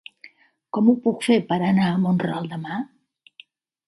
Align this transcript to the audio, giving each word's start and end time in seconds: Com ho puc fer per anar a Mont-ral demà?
Com 0.77 0.87
ho 0.87 0.95
puc 1.03 1.19
fer 1.27 1.37
per 1.51 1.57
anar 1.67 1.89
a 1.89 1.99
Mont-ral 2.05 2.47
demà? 2.55 2.79